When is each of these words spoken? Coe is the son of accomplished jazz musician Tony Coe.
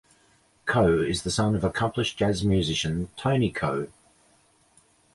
Coe 0.65 1.03
is 1.03 1.21
the 1.21 1.29
son 1.29 1.53
of 1.53 1.63
accomplished 1.63 2.17
jazz 2.17 2.43
musician 2.43 3.09
Tony 3.17 3.51
Coe. 3.51 3.89